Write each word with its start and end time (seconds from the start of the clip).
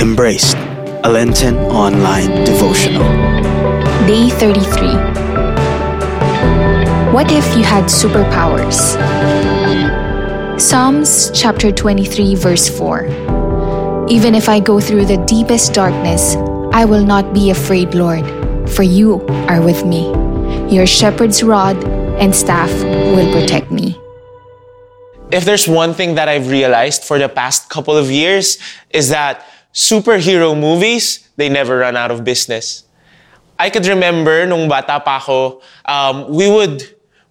Embraced, 0.00 0.56
a 1.02 1.08
Lenten 1.10 1.56
online 1.56 2.44
devotional. 2.44 3.02
Day 4.06 4.30
33. 4.30 4.88
What 7.12 7.32
if 7.32 7.44
you 7.56 7.64
had 7.64 7.86
superpowers? 7.86 8.78
Psalms 10.60 11.32
chapter 11.34 11.72
23, 11.72 12.36
verse 12.36 12.68
4. 12.68 14.06
Even 14.08 14.36
if 14.36 14.48
I 14.48 14.60
go 14.60 14.78
through 14.78 15.06
the 15.06 15.16
deepest 15.26 15.74
darkness, 15.74 16.36
I 16.72 16.84
will 16.84 17.04
not 17.04 17.34
be 17.34 17.50
afraid, 17.50 17.94
Lord, 17.94 18.24
for 18.70 18.84
you 18.84 19.26
are 19.48 19.60
with 19.60 19.84
me. 19.84 20.06
Your 20.72 20.86
shepherd's 20.86 21.42
rod 21.42 21.76
and 22.20 22.32
staff 22.34 22.70
will 22.84 23.32
protect 23.32 23.72
me. 23.72 23.98
If 25.32 25.44
there's 25.44 25.66
one 25.66 25.92
thing 25.92 26.14
that 26.14 26.28
I've 26.28 26.48
realized 26.48 27.02
for 27.02 27.18
the 27.18 27.28
past 27.28 27.68
couple 27.68 27.96
of 27.96 28.12
years 28.12 28.58
is 28.90 29.08
that 29.08 29.44
superhero 29.72 30.58
movies, 30.58 31.28
they 31.36 31.48
never 31.48 31.78
run 31.78 31.96
out 31.96 32.10
of 32.10 32.24
business. 32.24 32.84
I 33.58 33.70
could 33.70 33.86
remember 33.86 34.46
nung 34.46 34.68
bata 34.68 35.00
pa 35.00 35.18
ako, 35.18 35.60
um, 35.84 36.30
we 36.30 36.46
would 36.46 36.82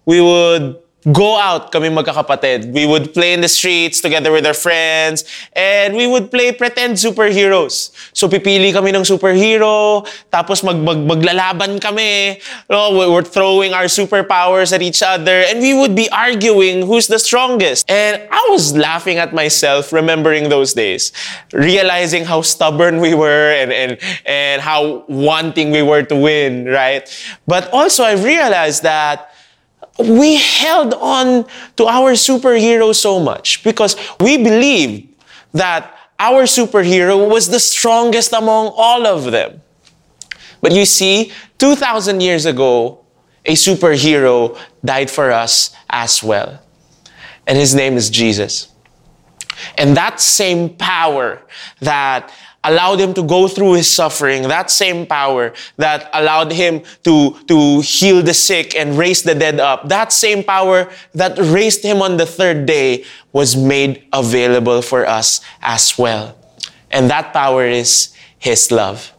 we 0.04 0.20
would 0.20 0.76
go 1.12 1.38
out 1.38 1.72
kami 1.72 1.88
magkakapatid. 1.88 2.72
We 2.72 2.86
would 2.86 3.14
play 3.14 3.32
in 3.32 3.40
the 3.40 3.48
streets 3.48 4.00
together 4.00 4.32
with 4.32 4.44
our 4.46 4.54
friends 4.54 5.24
and 5.52 5.94
we 5.96 6.06
would 6.06 6.30
play 6.30 6.52
pretend 6.52 6.94
superheroes. 6.94 7.94
So 8.12 8.28
pipili 8.28 8.72
kami 8.72 8.92
ng 8.92 9.06
superhero, 9.06 10.04
tapos 10.32 10.62
mag, 10.64 10.76
mag 10.76 10.98
maglalaban 10.98 11.80
kami. 11.80 12.40
No, 12.68 12.92
we're 12.92 13.22
throwing 13.22 13.72
our 13.72 13.86
superpowers 13.86 14.72
at 14.72 14.82
each 14.82 15.02
other 15.02 15.44
and 15.48 15.60
we 15.60 15.72
would 15.72 15.94
be 15.94 16.10
arguing 16.10 16.86
who's 16.86 17.06
the 17.06 17.18
strongest. 17.18 17.88
And 17.90 18.20
I 18.30 18.48
was 18.50 18.76
laughing 18.76 19.18
at 19.18 19.32
myself 19.32 19.92
remembering 19.92 20.48
those 20.48 20.74
days, 20.74 21.12
realizing 21.52 22.24
how 22.24 22.42
stubborn 22.42 23.00
we 23.00 23.14
were 23.14 23.52
and 23.54 23.72
and 23.72 23.98
and 24.26 24.60
how 24.60 25.04
wanting 25.08 25.70
we 25.70 25.82
were 25.82 26.02
to 26.02 26.16
win, 26.16 26.66
right? 26.66 27.08
But 27.46 27.70
also 27.72 28.04
I 28.04 28.12
realized 28.12 28.82
that 28.82 29.32
we 29.98 30.36
held 30.36 30.94
on 30.94 31.46
to 31.76 31.86
our 31.86 32.12
superhero 32.12 32.94
so 32.94 33.18
much 33.18 33.64
because 33.64 33.96
we 34.20 34.36
believed 34.36 35.08
that 35.52 35.94
our 36.18 36.44
superhero 36.44 37.28
was 37.28 37.48
the 37.48 37.60
strongest 37.60 38.32
among 38.32 38.72
all 38.76 39.06
of 39.06 39.30
them. 39.30 39.60
But 40.60 40.72
you 40.72 40.84
see, 40.84 41.32
2,000 41.58 42.20
years 42.20 42.46
ago, 42.46 43.04
a 43.44 43.52
superhero 43.54 44.58
died 44.84 45.10
for 45.10 45.30
us 45.30 45.74
as 45.88 46.22
well. 46.22 46.60
And 47.46 47.56
his 47.56 47.74
name 47.74 47.96
is 47.96 48.10
Jesus. 48.10 48.68
And 49.76 49.96
that 49.96 50.20
same 50.20 50.70
power 50.76 51.42
that 51.80 52.32
allowed 52.64 53.00
him 53.00 53.14
to 53.14 53.22
go 53.22 53.48
through 53.48 53.74
his 53.74 53.88
suffering, 53.88 54.42
that 54.42 54.70
same 54.70 55.06
power 55.06 55.52
that 55.76 56.10
allowed 56.12 56.52
him 56.52 56.82
to, 57.04 57.38
to 57.46 57.80
heal 57.80 58.22
the 58.22 58.34
sick 58.34 58.74
and 58.74 58.98
raise 58.98 59.22
the 59.22 59.34
dead 59.34 59.60
up, 59.60 59.88
that 59.88 60.12
same 60.12 60.42
power 60.42 60.90
that 61.14 61.38
raised 61.38 61.82
him 61.82 62.02
on 62.02 62.16
the 62.16 62.26
third 62.26 62.66
day 62.66 63.04
was 63.32 63.56
made 63.56 64.04
available 64.12 64.82
for 64.82 65.06
us 65.06 65.40
as 65.62 65.96
well. 65.96 66.36
And 66.90 67.08
that 67.10 67.32
power 67.32 67.66
is 67.66 68.14
his 68.38 68.70
love. 68.70 69.12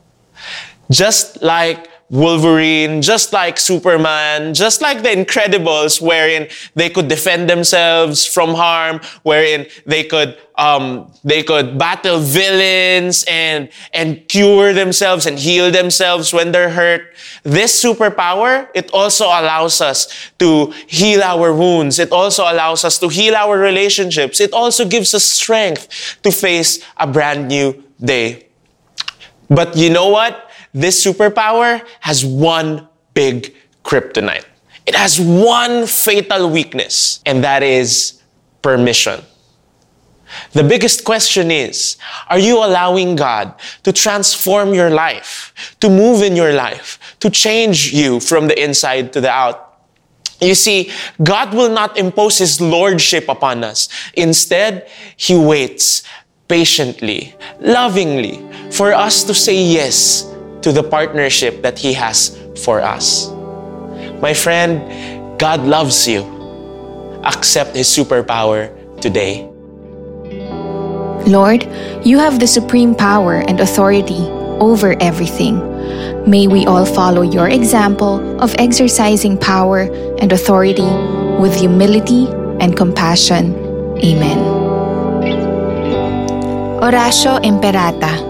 Just 0.91 1.41
like 1.41 1.87
Wolverine, 2.09 3.02
just 3.02 3.33
like 3.33 3.59
Superman, 3.59 4.53
just 4.55 4.81
like 4.81 5.03
the 5.03 5.09
Incredibles, 5.09 6.02
wherein 6.02 6.47
they 6.73 6.89
could 6.89 7.07
defend 7.07 7.49
themselves 7.49 8.25
from 8.25 8.55
harm, 8.55 8.99
wherein 9.23 9.67
they 9.85 10.03
could 10.03 10.37
um, 10.57 11.11
they 11.23 11.43
could 11.43 11.77
battle 11.77 12.19
villains 12.19 13.23
and 13.27 13.69
and 13.93 14.27
cure 14.27 14.73
themselves 14.73 15.25
and 15.25 15.39
heal 15.39 15.71
themselves 15.71 16.33
when 16.33 16.52
they're 16.52 16.71
hurt. 16.71 17.13
This 17.43 17.81
superpower 17.83 18.67
it 18.73 18.89
also 18.91 19.25
allows 19.25 19.80
us 19.80 20.07
to 20.39 20.73
heal 20.87 21.21
our 21.21 21.53
wounds. 21.53 21.99
It 21.99 22.11
also 22.11 22.43
allows 22.43 22.83
us 22.83 22.97
to 22.99 23.08
heal 23.08 23.36
our 23.36 23.58
relationships. 23.58 24.39
It 24.41 24.52
also 24.52 24.86
gives 24.86 25.14
us 25.14 25.23
strength 25.23 26.17
to 26.23 26.31
face 26.31 26.83
a 26.97 27.08
brand 27.08 27.47
new 27.47 27.83
day. 28.03 28.47
But 29.49 29.76
you 29.76 29.89
know 29.89 30.09
what? 30.09 30.48
This 30.73 31.03
superpower 31.03 31.85
has 31.99 32.25
one 32.25 32.87
big 33.13 33.55
kryptonite. 33.83 34.45
It 34.85 34.95
has 34.95 35.19
one 35.19 35.85
fatal 35.87 36.49
weakness, 36.49 37.21
and 37.25 37.43
that 37.43 37.63
is 37.63 38.21
permission. 38.61 39.21
The 40.53 40.63
biggest 40.63 41.03
question 41.03 41.52
is 41.52 41.97
Are 42.29 42.39
you 42.39 42.58
allowing 42.58 43.15
God 43.15 43.53
to 43.83 43.91
transform 43.91 44.73
your 44.73 44.89
life, 44.89 45.53
to 45.79 45.89
move 45.89 46.21
in 46.21 46.35
your 46.35 46.53
life, 46.53 46.99
to 47.19 47.29
change 47.29 47.93
you 47.93 48.19
from 48.19 48.47
the 48.47 48.61
inside 48.61 49.13
to 49.13 49.21
the 49.21 49.29
out? 49.29 49.65
You 50.41 50.55
see, 50.55 50.91
God 51.21 51.53
will 51.53 51.69
not 51.69 51.97
impose 51.97 52.37
His 52.37 52.61
lordship 52.61 53.27
upon 53.27 53.63
us. 53.63 53.89
Instead, 54.13 54.87
He 55.17 55.35
waits 55.35 56.03
patiently, 56.47 57.35
lovingly, 57.59 58.41
for 58.71 58.93
us 58.93 59.23
to 59.25 59.33
say 59.33 59.61
yes 59.61 60.25
to 60.61 60.71
the 60.71 60.83
partnership 60.83 61.61
that 61.61 61.80
He 61.80 61.93
has 61.93 62.37
for 62.64 62.81
us. 62.81 63.30
My 64.21 64.33
friend, 64.33 64.83
God 65.39 65.64
loves 65.64 66.08
you. 66.08 66.27
Accept 67.23 67.75
His 67.75 67.87
superpower 67.87 68.71
today. 69.02 69.47
Lord, 71.27 71.64
you 72.05 72.17
have 72.17 72.39
the 72.39 72.47
supreme 72.47 72.95
power 72.95 73.43
and 73.47 73.59
authority 73.59 74.20
over 74.59 74.95
everything. 74.99 75.59
May 76.30 76.47
we 76.47 76.65
all 76.65 76.86
follow 76.86 77.21
your 77.21 77.49
example 77.49 78.20
of 78.41 78.53
exercising 78.59 79.37
power 79.37 79.87
and 80.20 80.31
authority 80.31 80.87
with 81.39 81.55
humility 81.55 82.27
and 82.59 82.76
compassion. 82.76 83.55
Amen. 84.03 84.39
Oratio 86.81 87.39
Imperata 87.39 88.28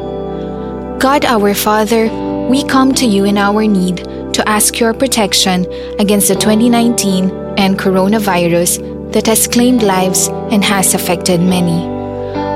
God 1.00 1.24
our 1.24 1.54
Father, 1.54 2.10
we 2.50 2.62
come 2.66 2.94
to 2.96 3.06
you 3.06 3.24
in 3.24 3.38
our 3.38 3.66
need 3.66 4.04
to 4.34 4.44
ask 4.46 4.82
your 4.82 4.94
protection 4.94 5.66
against 5.98 6.28
the 6.28 6.36
2019 6.36 7.30
and 7.58 7.80
coronavirus 7.80 9.14
that 9.14 9.26
has 9.28 9.48
claimed 9.48 9.82
lives 9.82 10.28
and 10.52 10.62
has 10.62 10.94
affected 10.94 11.40
many. 11.40 11.88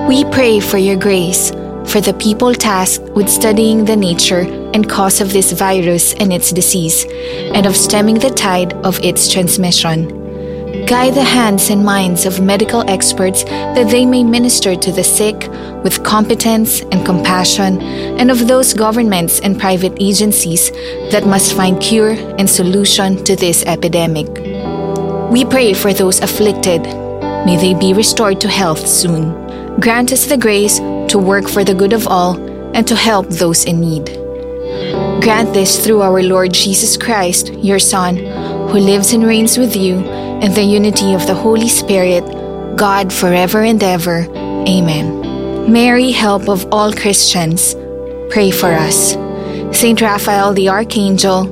We 0.09 0.25
pray 0.25 0.59
for 0.59 0.77
your 0.77 0.97
grace 0.97 1.51
for 1.87 2.01
the 2.01 2.17
people 2.19 2.53
tasked 2.53 3.07
with 3.11 3.29
studying 3.29 3.85
the 3.85 3.95
nature 3.95 4.41
and 4.73 4.89
cause 4.89 5.21
of 5.21 5.31
this 5.31 5.53
virus 5.53 6.13
and 6.15 6.33
its 6.33 6.51
disease, 6.51 7.05
and 7.53 7.65
of 7.65 7.77
stemming 7.77 8.19
the 8.19 8.29
tide 8.29 8.73
of 8.85 8.99
its 8.99 9.31
transmission. 9.31 10.22
Guide 10.87 11.13
the 11.13 11.23
hands 11.23 11.69
and 11.69 11.85
minds 11.85 12.25
of 12.25 12.41
medical 12.41 12.87
experts 12.89 13.45
that 13.45 13.89
they 13.89 14.05
may 14.05 14.23
minister 14.23 14.75
to 14.75 14.91
the 14.91 15.03
sick 15.03 15.47
with 15.83 16.03
competence 16.03 16.81
and 16.81 17.05
compassion, 17.05 17.81
and 17.81 18.29
of 18.29 18.47
those 18.47 18.73
governments 18.73 19.39
and 19.39 19.59
private 19.59 19.93
agencies 20.01 20.71
that 21.11 21.25
must 21.25 21.55
find 21.55 21.81
cure 21.81 22.11
and 22.37 22.49
solution 22.49 23.23
to 23.23 23.35
this 23.35 23.63
epidemic. 23.65 24.27
We 25.31 25.45
pray 25.45 25.73
for 25.73 25.93
those 25.93 26.19
afflicted. 26.19 26.81
May 27.45 27.57
they 27.57 27.73
be 27.79 27.93
restored 27.93 28.41
to 28.41 28.49
health 28.49 28.85
soon. 28.85 29.79
Grant 29.79 30.11
us 30.11 30.25
the 30.25 30.37
grace 30.37 30.79
to 30.79 31.17
work 31.17 31.47
for 31.47 31.63
the 31.63 31.73
good 31.73 31.93
of 31.93 32.07
all 32.07 32.35
and 32.75 32.85
to 32.87 32.95
help 32.95 33.29
those 33.29 33.63
in 33.65 33.79
need. 33.79 34.05
Grant 35.23 35.53
this 35.53 35.83
through 35.83 36.01
our 36.01 36.21
Lord 36.21 36.53
Jesus 36.53 36.97
Christ, 36.97 37.53
your 37.53 37.79
Son, 37.79 38.17
who 38.73 38.79
lives 38.79 39.13
and 39.13 39.23
reigns 39.23 39.55
with 39.55 39.75
you 39.75 39.97
in 40.41 40.51
the 40.55 40.63
unity 40.63 41.13
of 41.13 41.27
the 41.27 41.35
Holy 41.35 41.69
Spirit, 41.69 42.25
God 42.75 43.13
forever 43.13 43.61
and 43.61 43.83
ever. 43.83 44.25
Amen. 44.67 45.71
Mary, 45.71 46.09
help 46.09 46.49
of 46.49 46.65
all 46.73 46.91
Christians, 46.91 47.75
pray 48.31 48.49
for 48.49 48.71
us. 48.71 49.13
Saint 49.77 50.01
Raphael 50.01 50.55
the 50.55 50.69
Archangel, 50.69 51.45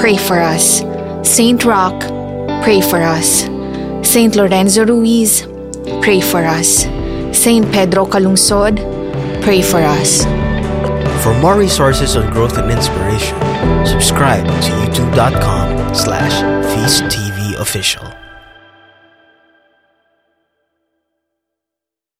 pray 0.00 0.16
for 0.16 0.40
us. 0.40 0.80
Saint 1.22 1.62
Roch, 1.62 2.00
pray 2.64 2.80
for 2.80 3.02
us. 3.02 3.44
Saint 4.02 4.34
Lorenzo 4.34 4.86
Ruiz, 4.86 5.42
pray 6.00 6.22
for 6.22 6.42
us. 6.42 6.84
Saint 7.36 7.70
Pedro 7.70 8.06
Calungsod, 8.06 8.80
pray 9.42 9.60
for 9.60 9.82
us. 9.82 10.24
For 11.22 11.34
more 11.34 11.58
resources 11.58 12.16
on 12.16 12.32
growth 12.32 12.56
and 12.56 12.70
inspiration, 12.70 13.36
subscribe 13.84 14.46
to 14.62 14.85
youtube.com 14.96 15.94
slash 15.94 16.42
feasttv 16.72 17.60
official. 17.60 18.25